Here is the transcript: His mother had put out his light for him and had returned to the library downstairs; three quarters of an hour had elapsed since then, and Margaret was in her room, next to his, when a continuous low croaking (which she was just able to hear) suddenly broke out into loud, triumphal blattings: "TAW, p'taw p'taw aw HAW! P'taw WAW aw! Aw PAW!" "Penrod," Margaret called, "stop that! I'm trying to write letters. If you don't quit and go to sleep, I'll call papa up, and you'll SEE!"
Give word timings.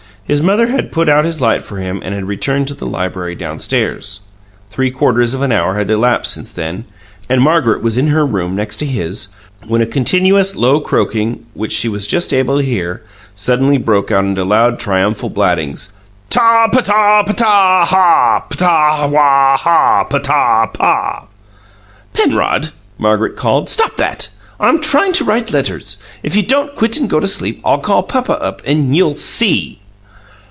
His 0.23 0.41
mother 0.41 0.67
had 0.67 0.93
put 0.93 1.09
out 1.09 1.25
his 1.25 1.41
light 1.41 1.61
for 1.61 1.75
him 1.77 1.99
and 2.05 2.15
had 2.15 2.23
returned 2.25 2.69
to 2.69 2.73
the 2.73 2.85
library 2.85 3.35
downstairs; 3.35 4.21
three 4.69 4.89
quarters 4.89 5.33
of 5.33 5.41
an 5.41 5.51
hour 5.51 5.75
had 5.75 5.89
elapsed 5.91 6.33
since 6.33 6.53
then, 6.53 6.85
and 7.27 7.41
Margaret 7.41 7.83
was 7.83 7.97
in 7.97 8.07
her 8.07 8.25
room, 8.25 8.55
next 8.55 8.77
to 8.77 8.85
his, 8.85 9.27
when 9.67 9.81
a 9.81 9.85
continuous 9.85 10.55
low 10.55 10.79
croaking 10.79 11.45
(which 11.53 11.73
she 11.73 11.89
was 11.89 12.07
just 12.07 12.33
able 12.33 12.59
to 12.59 12.63
hear) 12.65 13.01
suddenly 13.35 13.77
broke 13.77 14.09
out 14.09 14.23
into 14.23 14.45
loud, 14.45 14.79
triumphal 14.79 15.29
blattings: 15.29 15.91
"TAW, 16.29 16.69
p'taw 16.71 17.25
p'taw 17.27 17.43
aw 17.81 17.85
HAW! 17.85 18.43
P'taw 18.49 19.09
WAW 19.09 19.57
aw! 19.65 20.05
Aw 20.13 20.65
PAW!" 20.67 21.23
"Penrod," 22.13 22.69
Margaret 22.97 23.35
called, 23.35 23.67
"stop 23.67 23.97
that! 23.97 24.29
I'm 24.61 24.79
trying 24.81 25.11
to 25.13 25.25
write 25.25 25.51
letters. 25.51 25.97
If 26.23 26.37
you 26.37 26.43
don't 26.43 26.73
quit 26.77 26.95
and 26.95 27.09
go 27.09 27.19
to 27.19 27.27
sleep, 27.27 27.59
I'll 27.65 27.79
call 27.79 28.03
papa 28.03 28.41
up, 28.41 28.61
and 28.65 28.95
you'll 28.95 29.15
SEE!" 29.15 29.79